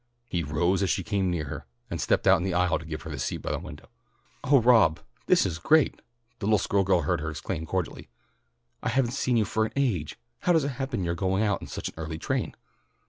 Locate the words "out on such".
11.43-11.89